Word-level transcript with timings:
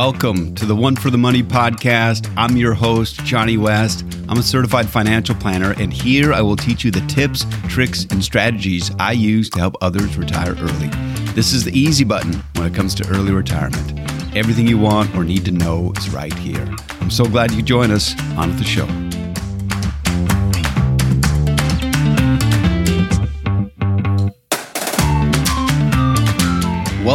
Welcome 0.00 0.54
to 0.54 0.64
the 0.64 0.76
One 0.76 0.94
for 0.94 1.10
the 1.10 1.18
Money 1.18 1.42
podcast. 1.42 2.32
I'm 2.36 2.56
your 2.56 2.72
host, 2.72 3.16
Johnny 3.24 3.56
West. 3.56 4.04
I'm 4.28 4.38
a 4.38 4.44
certified 4.44 4.88
financial 4.88 5.34
planner, 5.34 5.72
and 5.72 5.92
here 5.92 6.32
I 6.32 6.40
will 6.40 6.54
teach 6.54 6.84
you 6.84 6.92
the 6.92 7.04
tips, 7.08 7.44
tricks, 7.66 8.06
and 8.12 8.22
strategies 8.22 8.92
I 9.00 9.10
use 9.10 9.50
to 9.50 9.58
help 9.58 9.74
others 9.80 10.16
retire 10.16 10.54
early. 10.60 10.86
This 11.34 11.52
is 11.52 11.64
the 11.64 11.76
easy 11.76 12.04
button 12.04 12.34
when 12.54 12.68
it 12.68 12.76
comes 12.76 12.94
to 12.94 13.08
early 13.08 13.32
retirement. 13.32 13.98
Everything 14.36 14.68
you 14.68 14.78
want 14.78 15.12
or 15.16 15.24
need 15.24 15.44
to 15.46 15.50
know 15.50 15.92
is 15.96 16.10
right 16.10 16.32
here. 16.32 16.72
I'm 17.00 17.10
so 17.10 17.24
glad 17.24 17.50
you 17.50 17.60
join 17.60 17.90
us 17.90 18.14
on 18.36 18.56
the 18.56 18.64
show. 18.64 18.86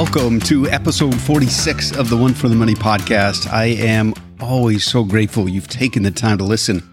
Welcome 0.04 0.42
to 0.42 0.68
episode 0.68 1.16
46 1.16 1.96
of 1.96 2.10
the 2.10 2.18
One 2.18 2.34
for 2.34 2.50
the 2.50 2.56
Money 2.56 2.76
podcast. 2.76 3.50
I 3.52 3.68
am 3.68 4.14
always 4.42 4.84
so 4.84 5.06
grateful 5.06 5.48
you've 5.48 5.70
taken 5.70 6.04
the 6.04 6.12
time 6.12 6.38
to 6.40 6.44
listen. 6.44 6.84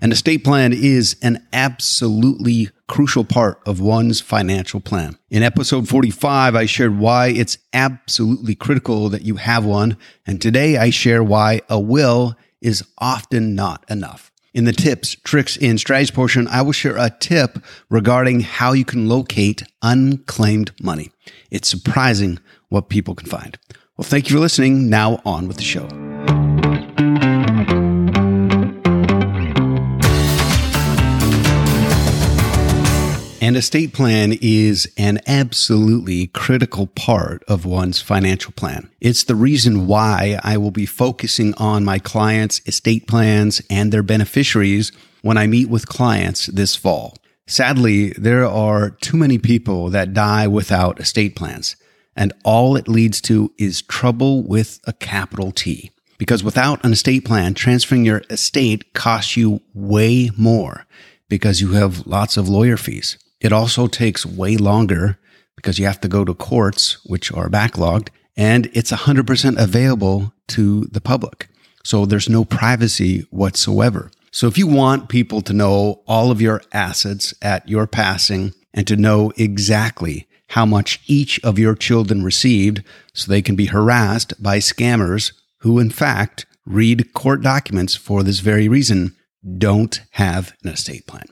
An 0.00 0.10
estate 0.10 0.44
plan 0.44 0.72
is 0.72 1.14
an 1.20 1.46
absolutely 1.52 2.70
crucial 2.88 3.22
part 3.22 3.60
of 3.66 3.80
one's 3.80 4.22
financial 4.22 4.80
plan. 4.80 5.18
In 5.28 5.42
episode 5.42 5.90
45, 5.90 6.56
I 6.56 6.64
shared 6.64 6.98
why 6.98 7.28
it's 7.28 7.58
absolutely 7.74 8.54
critical 8.54 9.10
that 9.10 9.22
you 9.22 9.36
have 9.36 9.66
one. 9.66 9.98
And 10.26 10.40
today 10.40 10.78
I 10.78 10.88
share 10.88 11.22
why 11.22 11.60
a 11.68 11.78
will 11.78 12.34
is 12.62 12.82
often 12.96 13.54
not 13.54 13.84
enough. 13.90 14.32
In 14.54 14.64
the 14.64 14.72
tips, 14.72 15.16
tricks, 15.16 15.58
and 15.60 15.78
strategies 15.78 16.10
portion, 16.10 16.48
I 16.48 16.62
will 16.62 16.72
share 16.72 16.96
a 16.96 17.10
tip 17.10 17.62
regarding 17.90 18.40
how 18.40 18.72
you 18.72 18.86
can 18.86 19.06
locate 19.06 19.64
unclaimed 19.82 20.72
money. 20.80 21.10
It's 21.50 21.68
surprising 21.68 22.38
what 22.68 22.88
people 22.88 23.14
can 23.14 23.28
find. 23.28 23.58
Well, 23.96 24.04
thank 24.04 24.28
you 24.28 24.36
for 24.36 24.40
listening. 24.40 24.88
Now 24.90 25.20
on 25.24 25.46
with 25.46 25.56
the 25.56 25.62
show. 25.62 25.88
An 33.44 33.56
estate 33.56 33.92
plan 33.92 34.38
is 34.40 34.90
an 34.96 35.20
absolutely 35.26 36.28
critical 36.28 36.86
part 36.86 37.44
of 37.46 37.66
one's 37.66 38.00
financial 38.00 38.52
plan. 38.52 38.90
It's 39.02 39.22
the 39.22 39.34
reason 39.34 39.86
why 39.86 40.40
I 40.42 40.56
will 40.56 40.70
be 40.70 40.86
focusing 40.86 41.52
on 41.58 41.84
my 41.84 41.98
clients' 41.98 42.62
estate 42.64 43.06
plans 43.06 43.60
and 43.68 43.92
their 43.92 44.02
beneficiaries 44.02 44.92
when 45.20 45.36
I 45.36 45.46
meet 45.46 45.68
with 45.68 45.86
clients 45.86 46.46
this 46.46 46.74
fall. 46.74 47.18
Sadly, 47.46 48.10
there 48.10 48.46
are 48.46 48.90
too 48.90 49.16
many 49.16 49.38
people 49.38 49.90
that 49.90 50.14
die 50.14 50.46
without 50.46 50.98
estate 50.98 51.36
plans, 51.36 51.76
and 52.16 52.32
all 52.42 52.76
it 52.76 52.88
leads 52.88 53.20
to 53.22 53.52
is 53.58 53.82
trouble 53.82 54.42
with 54.42 54.80
a 54.86 54.94
capital 54.94 55.52
T. 55.52 55.90
Because 56.16 56.42
without 56.42 56.82
an 56.84 56.92
estate 56.92 57.24
plan, 57.24 57.52
transferring 57.52 58.04
your 58.06 58.22
estate 58.30 58.94
costs 58.94 59.36
you 59.36 59.60
way 59.74 60.30
more 60.38 60.86
because 61.28 61.60
you 61.60 61.72
have 61.72 62.06
lots 62.06 62.36
of 62.36 62.48
lawyer 62.48 62.76
fees. 62.76 63.18
It 63.40 63.52
also 63.52 63.88
takes 63.88 64.24
way 64.24 64.56
longer 64.56 65.18
because 65.56 65.78
you 65.78 65.84
have 65.84 66.00
to 66.00 66.08
go 66.08 66.24
to 66.24 66.34
courts, 66.34 67.04
which 67.04 67.30
are 67.32 67.50
backlogged, 67.50 68.08
and 68.36 68.70
it's 68.72 68.92
100% 68.92 69.58
available 69.58 70.32
to 70.48 70.84
the 70.86 71.00
public. 71.00 71.48
So 71.82 72.06
there's 72.06 72.28
no 72.28 72.44
privacy 72.44 73.26
whatsoever. 73.30 74.10
So 74.34 74.48
if 74.48 74.58
you 74.58 74.66
want 74.66 75.08
people 75.08 75.42
to 75.42 75.52
know 75.52 76.02
all 76.08 76.32
of 76.32 76.42
your 76.42 76.60
assets 76.72 77.34
at 77.40 77.68
your 77.68 77.86
passing 77.86 78.52
and 78.72 78.84
to 78.88 78.96
know 78.96 79.32
exactly 79.36 80.26
how 80.48 80.66
much 80.66 81.00
each 81.06 81.38
of 81.44 81.56
your 81.56 81.76
children 81.76 82.24
received 82.24 82.82
so 83.12 83.30
they 83.30 83.40
can 83.40 83.54
be 83.54 83.66
harassed 83.66 84.42
by 84.42 84.58
scammers 84.58 85.34
who, 85.58 85.78
in 85.78 85.88
fact, 85.88 86.46
read 86.66 87.14
court 87.14 87.42
documents 87.42 87.94
for 87.94 88.24
this 88.24 88.40
very 88.40 88.66
reason, 88.68 89.14
don't 89.56 90.00
have 90.10 90.52
an 90.64 90.70
estate 90.70 91.06
plan. 91.06 91.26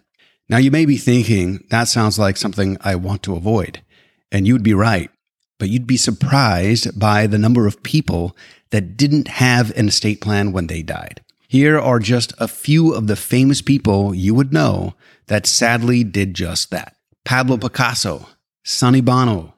Now, 0.48 0.58
you 0.58 0.70
may 0.70 0.86
be 0.86 0.96
thinking, 0.96 1.64
that 1.70 1.88
sounds 1.88 2.20
like 2.20 2.36
something 2.36 2.76
I 2.82 2.94
want 2.94 3.24
to 3.24 3.34
avoid. 3.34 3.82
And 4.30 4.46
you'd 4.46 4.62
be 4.62 4.74
right, 4.74 5.10
but 5.58 5.68
you'd 5.68 5.88
be 5.88 5.96
surprised 5.96 6.96
by 6.96 7.26
the 7.26 7.38
number 7.38 7.66
of 7.66 7.82
people 7.82 8.36
that 8.70 8.96
didn't 8.96 9.26
have 9.26 9.76
an 9.76 9.88
estate 9.88 10.20
plan 10.20 10.52
when 10.52 10.68
they 10.68 10.82
died. 10.82 11.20
Here 11.52 11.78
are 11.78 11.98
just 11.98 12.32
a 12.38 12.48
few 12.48 12.94
of 12.94 13.08
the 13.08 13.14
famous 13.14 13.60
people 13.60 14.14
you 14.14 14.34
would 14.34 14.54
know 14.54 14.94
that 15.26 15.46
sadly 15.46 16.02
did 16.02 16.32
just 16.32 16.70
that 16.70 16.96
Pablo 17.26 17.58
Picasso, 17.58 18.26
Sonny 18.64 19.02
Bono, 19.02 19.52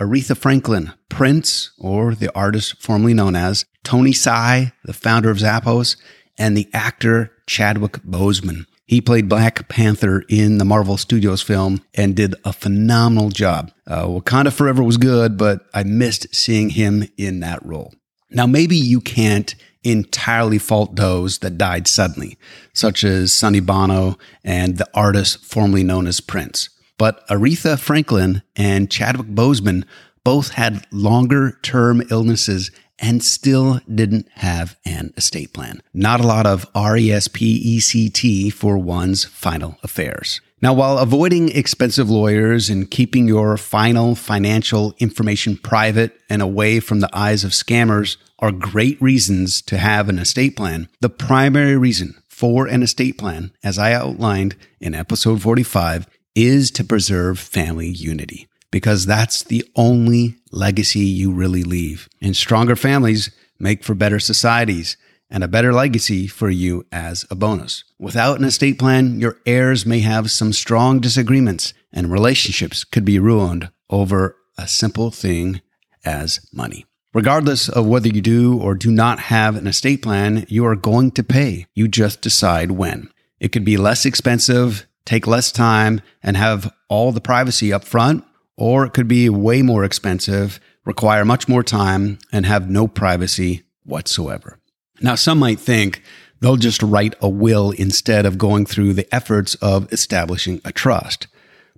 Aretha 0.00 0.34
Franklin, 0.34 0.94
Prince, 1.10 1.72
or 1.78 2.14
the 2.14 2.34
artist 2.34 2.80
formerly 2.80 3.12
known 3.12 3.36
as 3.36 3.66
Tony 3.84 4.12
Hsieh, 4.12 4.72
the 4.84 4.94
founder 4.94 5.28
of 5.28 5.36
Zappos, 5.36 5.98
and 6.38 6.56
the 6.56 6.70
actor 6.72 7.32
Chadwick 7.46 7.98
Boseman. 7.98 8.64
He 8.86 9.02
played 9.02 9.28
Black 9.28 9.68
Panther 9.68 10.24
in 10.30 10.56
the 10.56 10.64
Marvel 10.64 10.96
Studios 10.96 11.42
film 11.42 11.82
and 11.92 12.16
did 12.16 12.34
a 12.46 12.54
phenomenal 12.54 13.28
job. 13.28 13.72
Uh, 13.86 14.06
Wakanda 14.06 14.50
Forever 14.50 14.82
was 14.82 14.96
good, 14.96 15.36
but 15.36 15.66
I 15.74 15.82
missed 15.82 16.34
seeing 16.34 16.70
him 16.70 17.04
in 17.18 17.40
that 17.40 17.62
role. 17.62 17.92
Now, 18.30 18.46
maybe 18.46 18.76
you 18.76 19.02
can't 19.02 19.54
entirely 19.90 20.58
fault 20.58 20.96
those 20.96 21.38
that 21.38 21.58
died 21.58 21.86
suddenly, 21.86 22.36
such 22.72 23.04
as 23.04 23.32
Sonny 23.32 23.60
Bono 23.60 24.18
and 24.44 24.78
the 24.78 24.88
artist 24.94 25.44
formerly 25.44 25.84
known 25.84 26.06
as 26.06 26.20
Prince. 26.20 26.68
But 26.98 27.26
Aretha 27.28 27.78
Franklin 27.78 28.42
and 28.56 28.90
Chadwick 28.90 29.28
Boseman 29.28 29.84
both 30.24 30.50
had 30.50 30.86
longer 30.90 31.58
term 31.62 32.02
illnesses 32.10 32.70
and 32.98 33.22
still 33.22 33.80
didn't 33.92 34.28
have 34.36 34.76
an 34.84 35.12
estate 35.16 35.52
plan. 35.52 35.82
Not 35.92 36.20
a 36.20 36.26
lot 36.26 36.46
of 36.46 36.66
RESPECT 36.74 38.52
for 38.52 38.78
one's 38.78 39.24
final 39.24 39.78
affairs. 39.82 40.40
Now, 40.62 40.72
while 40.72 40.96
avoiding 40.96 41.50
expensive 41.50 42.08
lawyers 42.08 42.70
and 42.70 42.90
keeping 42.90 43.28
your 43.28 43.58
final 43.58 44.14
financial 44.14 44.94
information 44.98 45.58
private 45.58 46.18
and 46.30 46.40
away 46.40 46.80
from 46.80 47.00
the 47.00 47.10
eyes 47.12 47.44
of 47.44 47.50
scammers 47.50 48.16
are 48.38 48.52
great 48.52 49.00
reasons 49.00 49.60
to 49.62 49.76
have 49.76 50.08
an 50.08 50.18
estate 50.18 50.56
plan, 50.56 50.88
the 51.02 51.10
primary 51.10 51.76
reason 51.76 52.14
for 52.26 52.66
an 52.66 52.82
estate 52.82 53.18
plan, 53.18 53.52
as 53.62 53.78
I 53.78 53.92
outlined 53.92 54.56
in 54.80 54.94
episode 54.94 55.42
45, 55.42 56.06
is 56.34 56.70
to 56.70 56.84
preserve 56.84 57.38
family 57.38 57.88
unity 57.88 58.48
because 58.70 59.04
that's 59.04 59.42
the 59.42 59.62
only 59.76 60.36
legacy 60.52 61.00
you 61.00 61.32
really 61.32 61.64
leave. 61.64 62.08
And 62.22 62.34
stronger 62.34 62.76
families 62.76 63.30
make 63.58 63.84
for 63.84 63.94
better 63.94 64.20
societies 64.20 64.96
and 65.30 65.42
a 65.42 65.48
better 65.48 65.72
legacy 65.72 66.26
for 66.26 66.50
you 66.50 66.86
as 66.92 67.24
a 67.30 67.34
bonus. 67.34 67.84
Without 67.98 68.38
an 68.38 68.44
estate 68.44 68.78
plan, 68.78 69.20
your 69.20 69.38
heirs 69.46 69.84
may 69.84 70.00
have 70.00 70.30
some 70.30 70.52
strong 70.52 71.00
disagreements 71.00 71.74
and 71.92 72.12
relationships 72.12 72.84
could 72.84 73.04
be 73.04 73.18
ruined 73.18 73.70
over 73.90 74.36
a 74.58 74.68
simple 74.68 75.10
thing 75.10 75.60
as 76.04 76.40
money. 76.52 76.84
Regardless 77.14 77.68
of 77.68 77.86
whether 77.86 78.08
you 78.08 78.20
do 78.20 78.60
or 78.60 78.74
do 78.74 78.90
not 78.90 79.18
have 79.18 79.56
an 79.56 79.66
estate 79.66 80.02
plan, 80.02 80.44
you 80.48 80.66
are 80.66 80.76
going 80.76 81.10
to 81.12 81.24
pay. 81.24 81.66
You 81.74 81.88
just 81.88 82.20
decide 82.20 82.72
when. 82.72 83.10
It 83.40 83.52
could 83.52 83.64
be 83.64 83.78
less 83.78 84.04
expensive, 84.04 84.86
take 85.06 85.26
less 85.26 85.50
time, 85.50 86.02
and 86.22 86.36
have 86.36 86.72
all 86.88 87.12
the 87.12 87.20
privacy 87.20 87.72
up 87.72 87.84
front, 87.84 88.24
or 88.56 88.84
it 88.84 88.92
could 88.92 89.08
be 89.08 89.28
way 89.30 89.62
more 89.62 89.84
expensive, 89.84 90.60
require 90.84 91.24
much 91.24 91.48
more 91.48 91.62
time, 91.62 92.18
and 92.32 92.44
have 92.44 92.68
no 92.68 92.86
privacy 92.86 93.62
whatsoever. 93.84 94.58
Now, 95.00 95.14
some 95.14 95.38
might 95.38 95.60
think 95.60 96.02
they'll 96.40 96.56
just 96.56 96.82
write 96.82 97.14
a 97.20 97.28
will 97.28 97.70
instead 97.72 98.26
of 98.26 98.38
going 98.38 98.66
through 98.66 98.94
the 98.94 99.12
efforts 99.14 99.54
of 99.56 99.92
establishing 99.92 100.60
a 100.64 100.72
trust. 100.72 101.26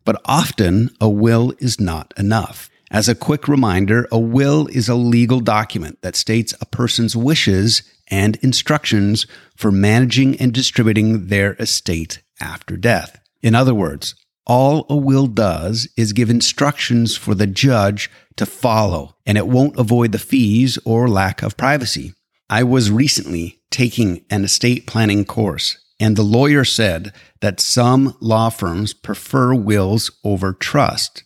But 0.04 0.20
often, 0.24 0.90
a 1.00 1.08
will 1.08 1.52
is 1.58 1.80
not 1.80 2.14
enough. 2.16 2.70
As 2.90 3.08
a 3.08 3.14
quick 3.14 3.48
reminder, 3.48 4.08
a 4.10 4.18
will 4.18 4.66
is 4.68 4.88
a 4.88 4.94
legal 4.94 5.40
document 5.40 5.98
that 6.00 6.16
states 6.16 6.54
a 6.60 6.66
person's 6.66 7.14
wishes 7.14 7.82
and 8.10 8.36
instructions 8.36 9.26
for 9.54 9.70
managing 9.70 10.36
and 10.40 10.52
distributing 10.52 11.26
their 11.26 11.52
estate 11.54 12.22
after 12.40 12.76
death. 12.76 13.20
In 13.42 13.54
other 13.54 13.74
words, 13.74 14.14
all 14.46 14.86
a 14.88 14.96
will 14.96 15.26
does 15.26 15.88
is 15.96 16.14
give 16.14 16.30
instructions 16.30 17.14
for 17.14 17.34
the 17.34 17.46
judge 17.46 18.10
to 18.36 18.46
follow, 18.46 19.14
and 19.26 19.36
it 19.36 19.46
won't 19.46 19.78
avoid 19.78 20.12
the 20.12 20.18
fees 20.18 20.78
or 20.86 21.08
lack 21.08 21.42
of 21.42 21.58
privacy. 21.58 22.14
I 22.50 22.62
was 22.62 22.90
recently 22.90 23.60
taking 23.70 24.24
an 24.30 24.42
estate 24.42 24.86
planning 24.86 25.26
course, 25.26 25.76
and 26.00 26.16
the 26.16 26.22
lawyer 26.22 26.64
said 26.64 27.12
that 27.40 27.60
some 27.60 28.16
law 28.20 28.48
firms 28.48 28.94
prefer 28.94 29.54
wills 29.54 30.10
over 30.24 30.54
trust 30.54 31.24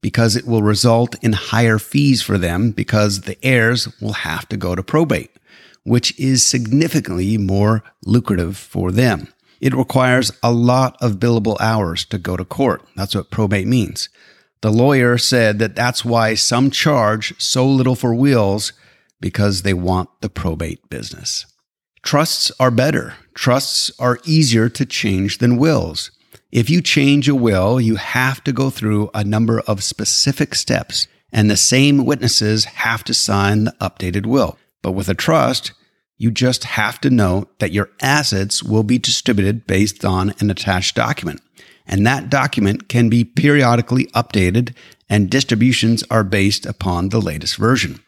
because 0.00 0.34
it 0.34 0.46
will 0.46 0.62
result 0.62 1.14
in 1.22 1.34
higher 1.34 1.78
fees 1.78 2.22
for 2.22 2.38
them 2.38 2.70
because 2.70 3.20
the 3.20 3.36
heirs 3.44 3.86
will 4.00 4.14
have 4.14 4.48
to 4.48 4.56
go 4.56 4.74
to 4.74 4.82
probate, 4.82 5.30
which 5.84 6.18
is 6.18 6.42
significantly 6.42 7.36
more 7.36 7.84
lucrative 8.06 8.56
for 8.56 8.90
them. 8.90 9.28
It 9.60 9.74
requires 9.74 10.32
a 10.42 10.52
lot 10.52 10.96
of 11.02 11.20
billable 11.20 11.60
hours 11.60 12.06
to 12.06 12.16
go 12.18 12.34
to 12.38 12.46
court. 12.46 12.82
That's 12.96 13.14
what 13.14 13.30
probate 13.30 13.66
means. 13.66 14.08
The 14.62 14.72
lawyer 14.72 15.18
said 15.18 15.58
that 15.58 15.76
that's 15.76 16.02
why 16.02 16.32
some 16.34 16.70
charge 16.70 17.34
so 17.38 17.66
little 17.68 17.94
for 17.94 18.14
wills 18.14 18.72
because 19.22 19.62
they 19.62 19.72
want 19.72 20.10
the 20.20 20.28
probate 20.28 20.90
business. 20.90 21.46
Trusts 22.02 22.52
are 22.60 22.70
better. 22.70 23.14
Trusts 23.34 23.90
are 23.98 24.18
easier 24.24 24.68
to 24.68 24.84
change 24.84 25.38
than 25.38 25.56
wills. 25.56 26.10
If 26.50 26.68
you 26.68 26.82
change 26.82 27.28
a 27.28 27.34
will, 27.34 27.80
you 27.80 27.96
have 27.96 28.44
to 28.44 28.52
go 28.52 28.68
through 28.68 29.10
a 29.14 29.24
number 29.24 29.60
of 29.60 29.82
specific 29.82 30.54
steps, 30.54 31.06
and 31.32 31.48
the 31.48 31.56
same 31.56 32.04
witnesses 32.04 32.66
have 32.66 33.04
to 33.04 33.14
sign 33.14 33.64
the 33.64 33.72
updated 33.80 34.26
will. 34.26 34.58
But 34.82 34.92
with 34.92 35.08
a 35.08 35.14
trust, 35.14 35.72
you 36.18 36.30
just 36.30 36.64
have 36.64 37.00
to 37.00 37.10
know 37.10 37.48
that 37.58 37.72
your 37.72 37.90
assets 38.02 38.62
will 38.62 38.82
be 38.82 38.98
distributed 38.98 39.66
based 39.66 40.04
on 40.04 40.34
an 40.40 40.50
attached 40.50 40.94
document. 40.94 41.40
And 41.86 42.06
that 42.06 42.30
document 42.30 42.88
can 42.88 43.08
be 43.08 43.24
periodically 43.24 44.06
updated, 44.06 44.74
and 45.08 45.30
distributions 45.30 46.04
are 46.10 46.24
based 46.24 46.66
upon 46.66 47.08
the 47.08 47.20
latest 47.20 47.56
version. 47.56 48.00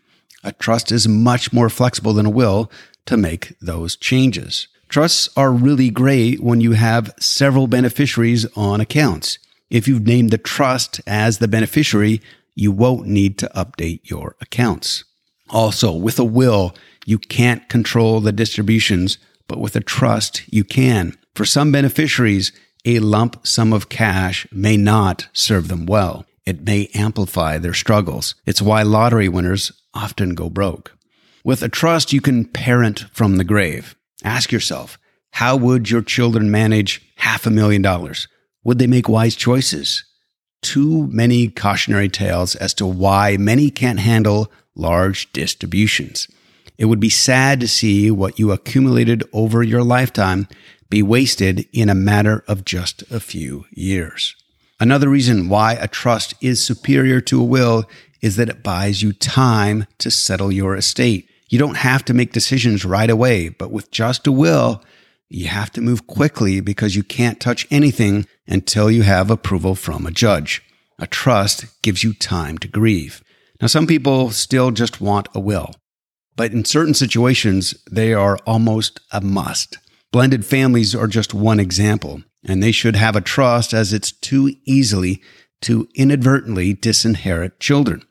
A 0.44 0.52
trust 0.52 0.92
is 0.92 1.08
much 1.08 1.54
more 1.54 1.70
flexible 1.70 2.12
than 2.12 2.26
a 2.26 2.30
will 2.30 2.70
to 3.06 3.16
make 3.16 3.58
those 3.60 3.96
changes. 3.96 4.68
Trusts 4.90 5.30
are 5.38 5.50
really 5.50 5.88
great 5.88 6.42
when 6.42 6.60
you 6.60 6.72
have 6.72 7.14
several 7.18 7.66
beneficiaries 7.66 8.46
on 8.54 8.78
accounts. 8.80 9.38
If 9.70 9.88
you've 9.88 10.06
named 10.06 10.30
the 10.30 10.38
trust 10.38 11.00
as 11.06 11.38
the 11.38 11.48
beneficiary, 11.48 12.20
you 12.54 12.70
won't 12.70 13.06
need 13.06 13.38
to 13.38 13.50
update 13.56 14.08
your 14.08 14.36
accounts. 14.42 15.04
Also, 15.48 15.92
with 15.92 16.18
a 16.18 16.24
will, 16.24 16.74
you 17.06 17.18
can't 17.18 17.68
control 17.70 18.20
the 18.20 18.30
distributions, 18.30 19.16
but 19.48 19.58
with 19.58 19.74
a 19.76 19.80
trust, 19.80 20.42
you 20.52 20.62
can. 20.62 21.16
For 21.34 21.46
some 21.46 21.72
beneficiaries, 21.72 22.52
a 22.84 22.98
lump 22.98 23.46
sum 23.46 23.72
of 23.72 23.88
cash 23.88 24.46
may 24.52 24.76
not 24.76 25.26
serve 25.32 25.68
them 25.68 25.86
well. 25.86 26.26
It 26.44 26.66
may 26.66 26.90
amplify 26.94 27.56
their 27.56 27.72
struggles. 27.72 28.34
It's 28.44 28.60
why 28.60 28.82
lottery 28.82 29.28
winners 29.28 29.72
often 29.94 30.34
go 30.34 30.50
broke. 30.50 30.96
With 31.44 31.62
a 31.62 31.68
trust, 31.68 32.12
you 32.12 32.20
can 32.20 32.44
parent 32.44 33.06
from 33.12 33.36
the 33.36 33.44
grave. 33.44 33.96
Ask 34.22 34.50
yourself, 34.50 34.98
how 35.32 35.56
would 35.56 35.90
your 35.90 36.02
children 36.02 36.50
manage 36.50 37.02
half 37.16 37.46
a 37.46 37.50
million 37.50 37.82
dollars? 37.82 38.28
Would 38.64 38.78
they 38.78 38.86
make 38.86 39.08
wise 39.08 39.36
choices? 39.36 40.04
Too 40.62 41.06
many 41.08 41.48
cautionary 41.48 42.08
tales 42.08 42.54
as 42.54 42.72
to 42.74 42.86
why 42.86 43.36
many 43.36 43.70
can't 43.70 44.00
handle 44.00 44.50
large 44.74 45.30
distributions. 45.32 46.28
It 46.78 46.86
would 46.86 47.00
be 47.00 47.10
sad 47.10 47.60
to 47.60 47.68
see 47.68 48.10
what 48.10 48.38
you 48.38 48.50
accumulated 48.50 49.22
over 49.32 49.62
your 49.62 49.82
lifetime 49.82 50.48
be 50.88 51.02
wasted 51.02 51.68
in 51.72 51.88
a 51.88 51.94
matter 51.94 52.44
of 52.48 52.64
just 52.64 53.02
a 53.10 53.20
few 53.20 53.64
years. 53.70 54.34
Another 54.80 55.08
reason 55.08 55.48
why 55.48 55.74
a 55.74 55.88
trust 55.88 56.34
is 56.40 56.64
superior 56.64 57.20
to 57.22 57.40
a 57.40 57.44
will 57.44 57.84
is 58.24 58.36
that 58.36 58.48
it 58.48 58.62
buys 58.62 59.02
you 59.02 59.12
time 59.12 59.84
to 59.98 60.10
settle 60.10 60.50
your 60.50 60.74
estate. 60.74 61.28
You 61.50 61.58
don't 61.58 61.76
have 61.76 62.02
to 62.06 62.14
make 62.14 62.32
decisions 62.32 62.82
right 62.82 63.10
away, 63.10 63.50
but 63.50 63.70
with 63.70 63.90
just 63.90 64.26
a 64.26 64.32
will, 64.32 64.82
you 65.28 65.48
have 65.48 65.70
to 65.72 65.82
move 65.82 66.06
quickly 66.06 66.60
because 66.60 66.96
you 66.96 67.02
can't 67.02 67.38
touch 67.38 67.66
anything 67.70 68.26
until 68.46 68.90
you 68.90 69.02
have 69.02 69.30
approval 69.30 69.74
from 69.74 70.06
a 70.06 70.10
judge. 70.10 70.62
A 70.98 71.06
trust 71.06 71.66
gives 71.82 72.02
you 72.02 72.14
time 72.14 72.56
to 72.58 72.68
grieve. 72.68 73.22
Now, 73.60 73.66
some 73.66 73.86
people 73.86 74.30
still 74.30 74.70
just 74.70 75.02
want 75.02 75.28
a 75.34 75.38
will. 75.38 75.74
But 76.34 76.52
in 76.52 76.64
certain 76.64 76.94
situations, 76.94 77.74
they 77.90 78.14
are 78.14 78.38
almost 78.46 79.00
a 79.12 79.20
must. 79.20 79.76
Blended 80.12 80.46
families 80.46 80.94
are 80.94 81.08
just 81.08 81.34
one 81.34 81.60
example, 81.60 82.22
and 82.42 82.62
they 82.62 82.72
should 82.72 82.96
have 82.96 83.16
a 83.16 83.20
trust 83.20 83.74
as 83.74 83.92
it's 83.92 84.12
too 84.12 84.50
easily 84.64 85.20
to 85.60 85.86
inadvertently 85.94 86.74
disinherit 86.74 87.60
children. 87.60 88.02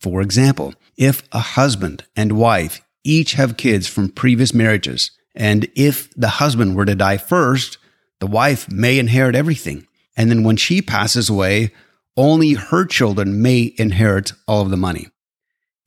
For 0.00 0.22
example, 0.22 0.74
if 0.96 1.22
a 1.32 1.40
husband 1.40 2.04
and 2.16 2.32
wife 2.32 2.80
each 3.04 3.34
have 3.34 3.56
kids 3.56 3.86
from 3.86 4.08
previous 4.08 4.54
marriages, 4.54 5.10
and 5.34 5.68
if 5.74 6.12
the 6.14 6.28
husband 6.28 6.74
were 6.74 6.84
to 6.84 6.94
die 6.94 7.18
first, 7.18 7.78
the 8.18 8.26
wife 8.26 8.70
may 8.70 8.98
inherit 8.98 9.34
everything. 9.34 9.86
And 10.16 10.30
then 10.30 10.42
when 10.42 10.56
she 10.56 10.82
passes 10.82 11.30
away, 11.30 11.72
only 12.16 12.54
her 12.54 12.84
children 12.84 13.40
may 13.40 13.74
inherit 13.76 14.32
all 14.46 14.62
of 14.62 14.70
the 14.70 14.76
money. 14.76 15.08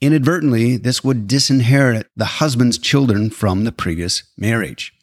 Inadvertently, 0.01 0.77
this 0.77 1.03
would 1.03 1.27
disinherit 1.27 2.07
the 2.15 2.25
husband's 2.25 2.77
children 2.77 3.29
from 3.29 3.63
the 3.63 3.71
previous 3.71 4.23
marriage. 4.37 4.93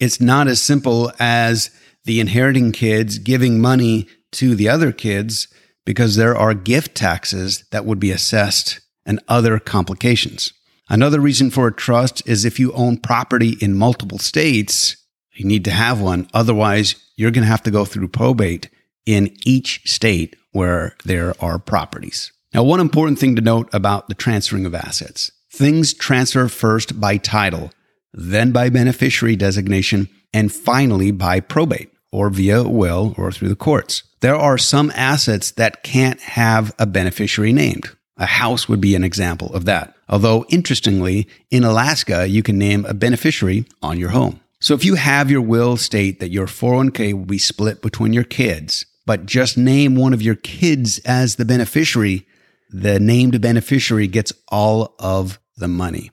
It's 0.00 0.20
not 0.20 0.48
as 0.48 0.62
simple 0.62 1.12
as 1.18 1.70
the 2.04 2.20
inheriting 2.20 2.72
kids 2.72 3.18
giving 3.18 3.60
money 3.60 4.08
to 4.32 4.54
the 4.54 4.68
other 4.68 4.92
kids 4.92 5.48
because 5.88 6.16
there 6.16 6.36
are 6.36 6.52
gift 6.52 6.94
taxes 6.94 7.64
that 7.70 7.86
would 7.86 7.98
be 7.98 8.10
assessed 8.10 8.78
and 9.06 9.18
other 9.26 9.58
complications. 9.58 10.52
Another 10.90 11.18
reason 11.18 11.50
for 11.50 11.66
a 11.66 11.72
trust 11.72 12.22
is 12.28 12.44
if 12.44 12.60
you 12.60 12.74
own 12.74 12.98
property 12.98 13.56
in 13.62 13.74
multiple 13.74 14.18
states, 14.18 14.98
you 15.32 15.46
need 15.46 15.64
to 15.64 15.70
have 15.70 15.98
one. 15.98 16.28
Otherwise, 16.34 16.94
you're 17.16 17.30
going 17.30 17.44
to 17.44 17.48
have 17.48 17.62
to 17.62 17.70
go 17.70 17.86
through 17.86 18.08
probate 18.08 18.68
in 19.06 19.34
each 19.46 19.80
state 19.86 20.36
where 20.52 20.94
there 21.06 21.32
are 21.42 21.58
properties. 21.58 22.32
Now, 22.52 22.64
one 22.64 22.80
important 22.80 23.18
thing 23.18 23.34
to 23.36 23.40
note 23.40 23.70
about 23.72 24.08
the 24.08 24.14
transferring 24.14 24.66
of 24.66 24.74
assets 24.74 25.32
things 25.50 25.94
transfer 25.94 26.48
first 26.48 27.00
by 27.00 27.16
title, 27.16 27.72
then 28.12 28.52
by 28.52 28.68
beneficiary 28.68 29.36
designation, 29.36 30.10
and 30.34 30.52
finally 30.52 31.12
by 31.12 31.40
probate 31.40 31.90
or 32.12 32.28
via 32.28 32.64
will 32.64 33.14
or 33.16 33.32
through 33.32 33.48
the 33.48 33.56
courts. 33.56 34.02
There 34.20 34.36
are 34.36 34.58
some 34.58 34.90
assets 34.94 35.52
that 35.52 35.82
can't 35.82 36.20
have 36.20 36.74
a 36.78 36.86
beneficiary 36.86 37.52
named. 37.52 37.90
A 38.16 38.26
house 38.26 38.68
would 38.68 38.80
be 38.80 38.96
an 38.96 39.04
example 39.04 39.54
of 39.54 39.64
that. 39.66 39.94
Although, 40.08 40.44
interestingly, 40.48 41.28
in 41.50 41.62
Alaska, 41.62 42.26
you 42.26 42.42
can 42.42 42.58
name 42.58 42.84
a 42.84 42.94
beneficiary 42.94 43.64
on 43.80 43.98
your 43.98 44.10
home. 44.10 44.40
So 44.60 44.74
if 44.74 44.84
you 44.84 44.96
have 44.96 45.30
your 45.30 45.40
will 45.40 45.76
state 45.76 46.18
that 46.18 46.30
your 46.30 46.46
401k 46.46 47.12
will 47.12 47.26
be 47.26 47.38
split 47.38 47.80
between 47.80 48.12
your 48.12 48.24
kids, 48.24 48.84
but 49.06 49.24
just 49.24 49.56
name 49.56 49.94
one 49.94 50.12
of 50.12 50.20
your 50.20 50.34
kids 50.34 50.98
as 51.00 51.36
the 51.36 51.44
beneficiary, 51.44 52.26
the 52.70 52.98
named 52.98 53.40
beneficiary 53.40 54.08
gets 54.08 54.32
all 54.48 54.94
of 54.98 55.38
the 55.56 55.68
money 55.68 56.10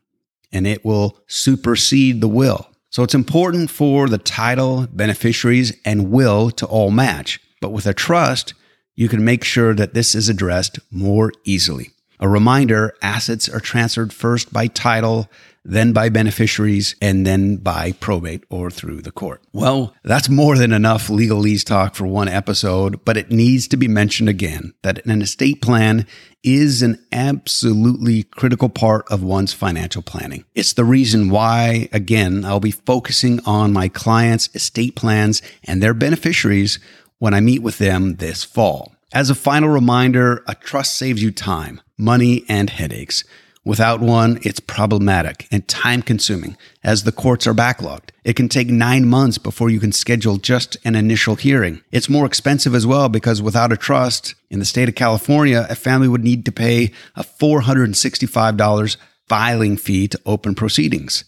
and 0.51 0.65
it 0.65 0.85
will 0.85 1.19
supersede 1.27 2.21
the 2.21 2.27
will. 2.27 2.69
So 2.89 3.03
it's 3.03 3.15
important 3.15 3.69
for 3.69 4.07
the 4.07 4.17
title, 4.17 4.87
beneficiaries, 4.87 5.77
and 5.83 6.11
will 6.11 6.49
to 6.51 6.65
all 6.65 6.91
match. 6.91 7.41
But 7.65 7.71
with 7.71 7.87
a 7.87 7.95
trust, 7.95 8.53
you 8.93 9.09
can 9.09 9.25
make 9.25 9.43
sure 9.43 9.73
that 9.73 9.95
this 9.95 10.13
is 10.13 10.29
addressed 10.29 10.77
more 10.91 11.31
easily. 11.45 11.89
A 12.19 12.29
reminder 12.29 12.93
assets 13.01 13.49
are 13.49 13.59
transferred 13.59 14.13
first 14.13 14.53
by 14.53 14.67
title, 14.67 15.31
then 15.63 15.91
by 15.91 16.09
beneficiaries, 16.09 16.95
and 17.01 17.25
then 17.25 17.57
by 17.57 17.93
probate 17.93 18.43
or 18.51 18.69
through 18.69 19.01
the 19.01 19.11
court. 19.11 19.41
Well, 19.51 19.95
that's 20.03 20.29
more 20.29 20.59
than 20.59 20.71
enough 20.71 21.07
legalese 21.07 21.65
talk 21.65 21.95
for 21.95 22.05
one 22.05 22.27
episode, 22.27 23.03
but 23.03 23.17
it 23.17 23.31
needs 23.31 23.67
to 23.69 23.77
be 23.77 23.87
mentioned 23.87 24.29
again 24.29 24.75
that 24.83 25.03
an 25.07 25.23
estate 25.23 25.63
plan 25.63 26.05
is 26.43 26.83
an 26.83 27.03
absolutely 27.11 28.21
critical 28.21 28.69
part 28.69 29.03
of 29.09 29.23
one's 29.23 29.53
financial 29.53 30.03
planning. 30.03 30.45
It's 30.53 30.73
the 30.73 30.85
reason 30.85 31.31
why, 31.31 31.89
again, 31.91 32.45
I'll 32.45 32.59
be 32.59 32.69
focusing 32.69 33.39
on 33.47 33.73
my 33.73 33.87
clients' 33.87 34.49
estate 34.53 34.95
plans 34.95 35.41
and 35.63 35.81
their 35.81 35.95
beneficiaries 35.95 36.77
when 37.19 37.33
I 37.33 37.39
meet 37.39 37.61
with 37.61 37.77
them 37.77 38.15
this 38.15 38.43
fall. 38.43 38.95
As 39.13 39.29
a 39.29 39.35
final 39.35 39.69
reminder, 39.69 40.43
a 40.47 40.55
trust 40.55 40.97
saves 40.97 41.23
you 41.23 41.31
time, 41.31 41.81
money, 41.97 42.43
and 42.49 42.69
headaches. 42.69 43.23
Without 43.63 43.99
one, 43.99 44.37
it's 44.43 44.59
problematic 44.59 45.47
and 45.51 45.67
time 45.67 46.03
consuming 46.03 46.55
as 46.83 47.03
the 47.03 47.11
courts 47.11 47.47
are 47.47 47.53
backlogged. 47.53 48.11
It 48.23 48.35
can 48.35 48.47
take 48.47 48.67
nine 48.67 49.07
months 49.07 49.39
before 49.39 49.71
you 49.71 49.79
can 49.79 49.91
schedule 49.91 50.37
just 50.37 50.77
an 50.85 50.95
initial 50.95 51.35
hearing. 51.35 51.81
It's 51.91 52.07
more 52.07 52.27
expensive 52.27 52.75
as 52.75 52.85
well 52.85 53.09
because 53.09 53.41
without 53.41 53.71
a 53.71 53.77
trust, 53.77 54.35
in 54.51 54.59
the 54.59 54.65
state 54.65 54.87
of 54.87 54.93
California, 54.93 55.65
a 55.67 55.75
family 55.75 56.07
would 56.07 56.23
need 56.23 56.45
to 56.45 56.51
pay 56.51 56.91
a 57.15 57.23
$465 57.23 58.97
filing 59.27 59.77
fee 59.77 60.07
to 60.09 60.21
open 60.27 60.53
proceedings. 60.53 61.23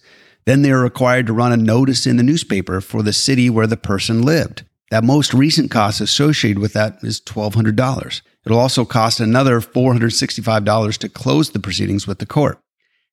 Then 0.46 0.62
they 0.62 0.72
are 0.72 0.84
required 0.84 1.25
to 1.27 1.34
run 1.34 1.51
a 1.51 1.58
notice 1.58 2.06
in 2.06 2.17
the 2.17 2.24
newspaper 2.24 2.82
for 2.82 3.01
the 3.01 3.13
city 3.13 3.50
where 3.50 3.67
the 3.67 3.77
person 3.77 4.22
lived. 4.22 4.63
That 4.89 5.03
most 5.03 5.34
recent 5.34 5.70
cost 5.70 6.00
associated 6.00 6.60
with 6.60 6.74
that 6.74 7.00
is 7.03 7.20
$1,200. 7.20 8.22
It'll 8.46 8.60
also 8.60 8.86
cost 8.86 9.20
another 9.20 9.60
$465 9.60 10.98
to 11.00 11.10
close 11.10 11.50
the 11.50 11.60
proceedings 11.60 12.08
with 12.08 12.20
the 12.20 12.25
court. 12.25 12.60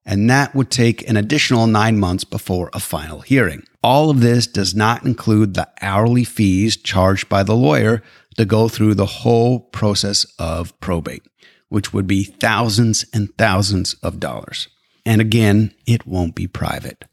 And 0.06 0.28
that 0.30 0.54
would 0.54 0.70
take 0.70 1.08
an 1.08 1.16
additional 1.16 1.66
nine 1.66 1.98
months 1.98 2.24
before 2.24 2.70
a 2.72 2.78
final 2.78 3.20
hearing. 3.20 3.64
All 3.82 4.10
of 4.10 4.20
this 4.20 4.46
does 4.46 4.74
not 4.74 5.04
include 5.04 5.54
the 5.54 5.68
hourly 5.80 6.24
fees 6.24 6.76
charged 6.76 7.28
by 7.28 7.42
the 7.42 7.56
lawyer 7.56 8.02
to 8.36 8.44
go 8.44 8.68
through 8.68 8.94
the 8.94 9.06
whole 9.06 9.60
process 9.60 10.26
of 10.38 10.78
probate, 10.80 11.26
which 11.68 11.92
would 11.92 12.06
be 12.06 12.24
thousands 12.24 13.04
and 13.12 13.36
thousands 13.38 13.94
of 13.94 14.20
dollars. 14.20 14.68
And 15.06 15.20
again, 15.20 15.74
it 15.86 16.06
won't 16.06 16.34
be 16.34 16.46
private. 16.46 17.04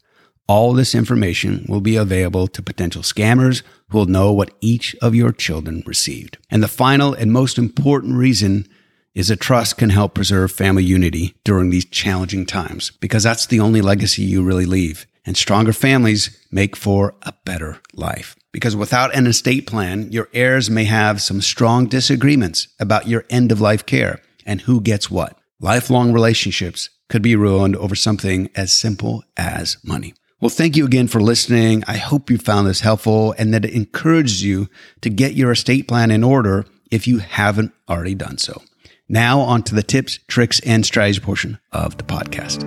All 0.52 0.74
this 0.74 0.94
information 0.94 1.64
will 1.66 1.80
be 1.80 1.96
available 1.96 2.46
to 2.46 2.60
potential 2.60 3.00
scammers 3.00 3.62
who 3.88 3.96
will 3.96 4.04
know 4.04 4.34
what 4.34 4.52
each 4.60 4.94
of 4.96 5.14
your 5.14 5.32
children 5.32 5.82
received. 5.86 6.36
And 6.50 6.62
the 6.62 6.68
final 6.68 7.14
and 7.14 7.32
most 7.32 7.56
important 7.56 8.18
reason 8.18 8.68
is 9.14 9.30
a 9.30 9.36
trust 9.36 9.78
can 9.78 9.88
help 9.88 10.12
preserve 10.12 10.52
family 10.52 10.84
unity 10.84 11.34
during 11.42 11.70
these 11.70 11.86
challenging 11.86 12.44
times 12.44 12.90
because 13.00 13.22
that's 13.22 13.46
the 13.46 13.60
only 13.60 13.80
legacy 13.80 14.24
you 14.24 14.42
really 14.42 14.66
leave. 14.66 15.06
And 15.24 15.38
stronger 15.38 15.72
families 15.72 16.38
make 16.50 16.76
for 16.76 17.14
a 17.22 17.32
better 17.46 17.80
life. 17.94 18.36
Because 18.52 18.76
without 18.76 19.14
an 19.14 19.26
estate 19.26 19.66
plan, 19.66 20.12
your 20.12 20.28
heirs 20.34 20.68
may 20.68 20.84
have 20.84 21.22
some 21.22 21.40
strong 21.40 21.86
disagreements 21.86 22.68
about 22.78 23.08
your 23.08 23.24
end 23.30 23.52
of 23.52 23.62
life 23.62 23.86
care 23.86 24.20
and 24.44 24.60
who 24.60 24.82
gets 24.82 25.10
what. 25.10 25.34
Lifelong 25.60 26.12
relationships 26.12 26.90
could 27.08 27.22
be 27.22 27.36
ruined 27.36 27.74
over 27.74 27.94
something 27.94 28.50
as 28.54 28.70
simple 28.70 29.24
as 29.38 29.78
money. 29.82 30.12
Well, 30.42 30.50
thank 30.50 30.76
you 30.76 30.84
again 30.84 31.06
for 31.06 31.20
listening. 31.20 31.84
I 31.86 31.98
hope 31.98 32.28
you 32.28 32.36
found 32.36 32.66
this 32.66 32.80
helpful 32.80 33.32
and 33.38 33.54
that 33.54 33.64
it 33.64 33.74
encourages 33.74 34.42
you 34.42 34.68
to 35.00 35.08
get 35.08 35.34
your 35.34 35.52
estate 35.52 35.86
plan 35.86 36.10
in 36.10 36.24
order 36.24 36.66
if 36.90 37.06
you 37.06 37.18
haven't 37.18 37.72
already 37.88 38.16
done 38.16 38.38
so. 38.38 38.60
Now, 39.08 39.38
on 39.38 39.62
to 39.62 39.74
the 39.76 39.84
tips, 39.84 40.18
tricks, 40.26 40.58
and 40.66 40.84
strategy 40.84 41.20
portion 41.20 41.60
of 41.70 41.96
the 41.96 42.02
podcast. 42.02 42.64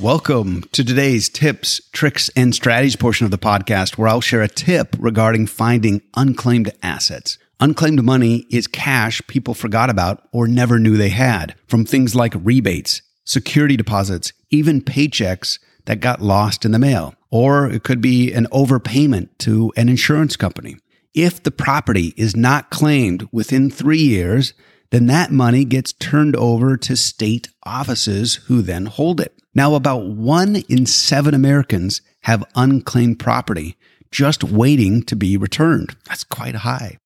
Welcome 0.00 0.64
to 0.72 0.84
today's 0.84 1.28
tips, 1.28 1.80
tricks, 1.92 2.28
and 2.34 2.52
strategies 2.52 2.96
portion 2.96 3.24
of 3.24 3.30
the 3.30 3.38
podcast, 3.38 3.96
where 3.96 4.08
I'll 4.08 4.20
share 4.20 4.42
a 4.42 4.48
tip 4.48 4.96
regarding 4.98 5.46
finding 5.46 6.02
unclaimed 6.16 6.72
assets. 6.82 7.38
Unclaimed 7.60 8.02
money 8.02 8.46
is 8.50 8.66
cash 8.66 9.22
people 9.26 9.54
forgot 9.54 9.88
about 9.88 10.26
or 10.32 10.48
never 10.48 10.78
knew 10.78 10.96
they 10.96 11.10
had, 11.10 11.54
from 11.66 11.84
things 11.84 12.14
like 12.14 12.34
rebates, 12.36 13.00
security 13.24 13.76
deposits, 13.76 14.32
even 14.50 14.80
paychecks 14.80 15.58
that 15.86 16.00
got 16.00 16.20
lost 16.20 16.64
in 16.64 16.72
the 16.72 16.78
mail. 16.78 17.14
Or 17.30 17.70
it 17.70 17.82
could 17.82 18.00
be 18.00 18.32
an 18.32 18.46
overpayment 18.52 19.28
to 19.38 19.72
an 19.76 19.88
insurance 19.88 20.36
company. 20.36 20.76
If 21.14 21.42
the 21.42 21.50
property 21.50 22.12
is 22.16 22.34
not 22.34 22.70
claimed 22.70 23.28
within 23.30 23.70
three 23.70 24.02
years, 24.02 24.52
then 24.90 25.06
that 25.06 25.30
money 25.30 25.64
gets 25.64 25.92
turned 25.92 26.34
over 26.36 26.76
to 26.76 26.96
state 26.96 27.48
offices 27.64 28.36
who 28.46 28.62
then 28.62 28.86
hold 28.86 29.20
it. 29.20 29.32
Now, 29.54 29.74
about 29.74 30.06
one 30.06 30.56
in 30.68 30.86
seven 30.86 31.34
Americans 31.34 32.02
have 32.22 32.44
unclaimed 32.56 33.20
property 33.20 33.76
just 34.10 34.42
waiting 34.42 35.02
to 35.04 35.16
be 35.16 35.36
returned. 35.36 35.96
That's 36.06 36.24
quite 36.24 36.56
high. 36.56 36.98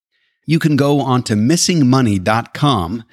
You 0.48 0.58
can 0.58 0.76
go 0.76 1.00
onto 1.00 1.34
missingmoney.com 1.34 3.04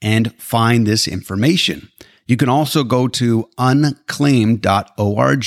and 0.00 0.34
find 0.40 0.86
this 0.86 1.08
information. 1.08 1.90
You 2.28 2.36
can 2.36 2.48
also 2.48 2.84
go 2.84 3.08
to 3.08 3.50
unclaimed.org 3.58 5.44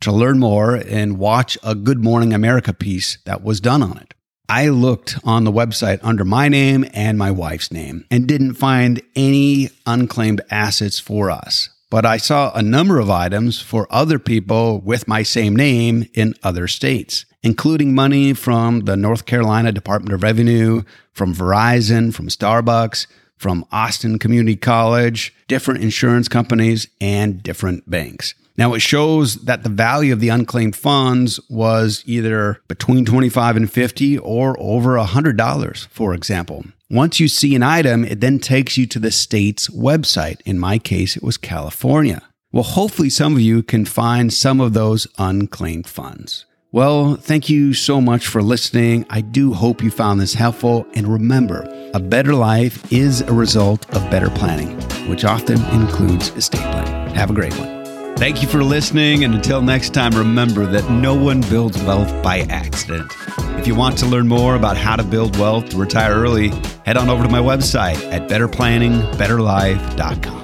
to 0.00 0.12
learn 0.12 0.38
more 0.38 0.76
and 0.76 1.18
watch 1.18 1.58
a 1.64 1.74
Good 1.74 2.04
Morning 2.04 2.32
America 2.32 2.72
piece 2.72 3.18
that 3.24 3.42
was 3.42 3.60
done 3.60 3.82
on 3.82 3.98
it. 3.98 4.14
I 4.48 4.68
looked 4.68 5.18
on 5.24 5.42
the 5.42 5.50
website 5.50 5.98
under 6.04 6.24
my 6.24 6.48
name 6.48 6.86
and 6.94 7.18
my 7.18 7.32
wife's 7.32 7.72
name 7.72 8.04
and 8.08 8.28
didn't 8.28 8.54
find 8.54 9.02
any 9.16 9.70
unclaimed 9.84 10.42
assets 10.48 11.00
for 11.00 11.28
us 11.28 11.70
but 11.90 12.04
I 12.04 12.18
saw 12.18 12.52
a 12.52 12.62
number 12.62 12.98
of 12.98 13.10
items 13.10 13.60
for 13.60 13.86
other 13.90 14.18
people 14.18 14.80
with 14.80 15.08
my 15.08 15.22
same 15.22 15.56
name 15.56 16.06
in 16.12 16.34
other 16.42 16.68
states, 16.68 17.24
including 17.42 17.94
money 17.94 18.32
from 18.34 18.80
the 18.80 18.96
North 18.96 19.26
Carolina 19.26 19.72
Department 19.72 20.12
of 20.12 20.22
Revenue, 20.22 20.82
from 21.12 21.34
Verizon, 21.34 22.12
from 22.12 22.28
Starbucks, 22.28 23.06
from 23.36 23.64
Austin 23.70 24.18
Community 24.18 24.56
College, 24.56 25.34
different 25.46 25.82
insurance 25.82 26.28
companies, 26.28 26.88
and 27.00 27.42
different 27.42 27.88
banks. 27.88 28.34
Now 28.56 28.74
it 28.74 28.80
shows 28.80 29.44
that 29.44 29.62
the 29.62 29.68
value 29.68 30.12
of 30.12 30.18
the 30.18 30.30
unclaimed 30.30 30.74
funds 30.74 31.38
was 31.48 32.02
either 32.06 32.60
between 32.66 33.04
25 33.04 33.56
and 33.56 33.72
50 33.72 34.18
or 34.18 34.56
over 34.58 34.96
$100, 34.96 35.86
for 35.86 36.12
example. 36.12 36.64
Once 36.90 37.20
you 37.20 37.28
see 37.28 37.54
an 37.54 37.62
item, 37.62 38.04
it 38.04 38.20
then 38.20 38.40
takes 38.40 38.76
you 38.76 38.84
to 38.86 38.98
the 38.98 39.12
state's 39.12 39.68
website. 39.68 40.40
In 40.44 40.58
my 40.58 40.78
case, 40.78 41.16
it 41.16 41.22
was 41.22 41.36
California. 41.36 42.22
Well, 42.50 42.64
hopefully 42.64 43.10
some 43.10 43.34
of 43.34 43.40
you 43.40 43.62
can 43.62 43.84
find 43.84 44.32
some 44.32 44.60
of 44.60 44.72
those 44.72 45.06
unclaimed 45.18 45.86
funds. 45.86 46.46
Well, 46.70 47.16
thank 47.16 47.48
you 47.48 47.72
so 47.72 47.98
much 47.98 48.26
for 48.26 48.42
listening. 48.42 49.06
I 49.08 49.22
do 49.22 49.54
hope 49.54 49.82
you 49.82 49.90
found 49.90 50.20
this 50.20 50.34
helpful. 50.34 50.86
And 50.94 51.08
remember, 51.08 51.66
a 51.94 52.00
better 52.00 52.34
life 52.34 52.92
is 52.92 53.22
a 53.22 53.32
result 53.32 53.88
of 53.94 54.10
better 54.10 54.28
planning, 54.28 54.78
which 55.08 55.24
often 55.24 55.64
includes 55.66 56.28
estate 56.30 56.60
planning. 56.60 57.14
Have 57.14 57.30
a 57.30 57.32
great 57.32 57.58
one. 57.58 58.16
Thank 58.18 58.42
you 58.42 58.48
for 58.48 58.62
listening. 58.62 59.24
And 59.24 59.34
until 59.34 59.62
next 59.62 59.94
time, 59.94 60.12
remember 60.12 60.66
that 60.66 60.90
no 60.90 61.14
one 61.14 61.40
builds 61.40 61.82
wealth 61.84 62.22
by 62.22 62.40
accident. 62.50 63.10
If 63.58 63.66
you 63.66 63.74
want 63.74 63.96
to 63.98 64.06
learn 64.06 64.28
more 64.28 64.54
about 64.54 64.76
how 64.76 64.96
to 64.96 65.02
build 65.02 65.38
wealth 65.38 65.70
to 65.70 65.78
retire 65.78 66.12
early, 66.12 66.50
head 66.84 66.98
on 66.98 67.08
over 67.08 67.22
to 67.22 67.30
my 67.30 67.40
website 67.40 67.96
at 68.12 68.28
betterplanningbetterlife.com. 68.28 70.37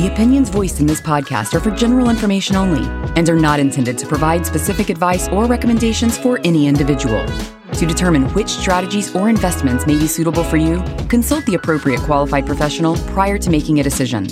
The 0.00 0.10
opinions 0.10 0.48
voiced 0.48 0.80
in 0.80 0.86
this 0.86 1.02
podcast 1.02 1.52
are 1.52 1.60
for 1.60 1.70
general 1.70 2.08
information 2.08 2.56
only 2.56 2.88
and 3.16 3.28
are 3.28 3.36
not 3.36 3.60
intended 3.60 3.98
to 3.98 4.06
provide 4.06 4.46
specific 4.46 4.88
advice 4.88 5.28
or 5.28 5.44
recommendations 5.44 6.16
for 6.16 6.40
any 6.42 6.68
individual. 6.68 7.26
To 7.74 7.84
determine 7.84 8.32
which 8.32 8.48
strategies 8.48 9.14
or 9.14 9.28
investments 9.28 9.86
may 9.86 9.98
be 9.98 10.06
suitable 10.06 10.42
for 10.42 10.56
you, 10.56 10.82
consult 11.10 11.44
the 11.44 11.56
appropriate 11.56 12.00
qualified 12.00 12.46
professional 12.46 12.96
prior 13.08 13.36
to 13.36 13.50
making 13.50 13.80
a 13.80 13.82
decision. 13.82 14.26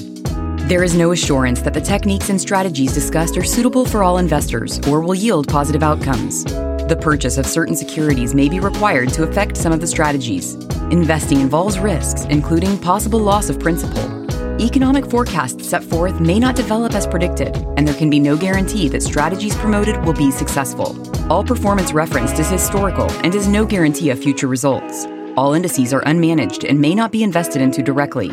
There 0.68 0.82
is 0.82 0.94
no 0.94 1.12
assurance 1.12 1.60
that 1.60 1.74
the 1.74 1.82
techniques 1.82 2.30
and 2.30 2.40
strategies 2.40 2.94
discussed 2.94 3.36
are 3.36 3.44
suitable 3.44 3.84
for 3.84 4.02
all 4.02 4.16
investors 4.16 4.80
or 4.88 5.02
will 5.02 5.14
yield 5.14 5.48
positive 5.48 5.82
outcomes. 5.82 6.44
The 6.44 6.98
purchase 6.98 7.36
of 7.36 7.44
certain 7.44 7.76
securities 7.76 8.34
may 8.34 8.48
be 8.48 8.58
required 8.58 9.12
to 9.12 9.24
affect 9.24 9.58
some 9.58 9.72
of 9.72 9.82
the 9.82 9.86
strategies. 9.86 10.54
Investing 10.90 11.42
involves 11.42 11.78
risks, 11.78 12.24
including 12.30 12.78
possible 12.78 13.18
loss 13.18 13.50
of 13.50 13.60
principal. 13.60 14.17
Economic 14.60 15.08
forecasts 15.08 15.68
set 15.68 15.84
forth 15.84 16.20
may 16.20 16.40
not 16.40 16.56
develop 16.56 16.92
as 16.94 17.06
predicted, 17.06 17.54
and 17.76 17.86
there 17.86 17.94
can 17.94 18.10
be 18.10 18.18
no 18.18 18.36
guarantee 18.36 18.88
that 18.88 19.04
strategies 19.04 19.54
promoted 19.54 20.04
will 20.04 20.12
be 20.12 20.32
successful. 20.32 20.96
All 21.32 21.44
performance 21.44 21.92
referenced 21.92 22.40
is 22.40 22.50
historical 22.50 23.08
and 23.22 23.36
is 23.36 23.46
no 23.46 23.64
guarantee 23.64 24.10
of 24.10 24.18
future 24.18 24.48
results. 24.48 25.06
All 25.36 25.54
indices 25.54 25.92
are 25.92 26.00
unmanaged 26.02 26.68
and 26.68 26.80
may 26.80 26.92
not 26.92 27.12
be 27.12 27.22
invested 27.22 27.62
into 27.62 27.84
directly. 27.84 28.30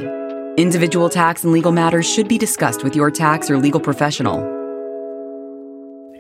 Individual 0.58 1.10
tax 1.10 1.44
and 1.44 1.54
legal 1.54 1.72
matters 1.72 2.12
should 2.12 2.28
be 2.28 2.40
discussed 2.40 2.84
with 2.84 2.96
your 2.96 3.12
tax 3.12 3.52
or 3.52 3.60
legal 3.60 3.80
professional. 3.80 4.40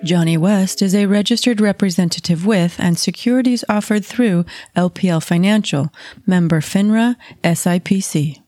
Johnny 0.03 0.38
West 0.38 0.83
is 0.83 0.93
a 0.93 1.07
registered 1.07 1.59
representative 1.59 2.45
with 2.45 2.75
and 2.79 3.00
securities 3.00 3.63
offered 3.67 4.05
through 4.05 4.45
LPL 4.75 5.24
Financial, 5.24 5.91
member 6.27 6.62
FINRA, 6.62 7.15
SIPC. 7.43 8.44